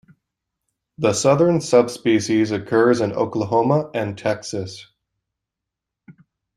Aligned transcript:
The 0.97 1.13
southern 1.13 1.61
subspecies 1.61 2.49
occurs 2.49 3.01
in 3.01 3.13
Oklahoma 3.13 3.91
and 3.93 4.17
Texas. 4.17 4.87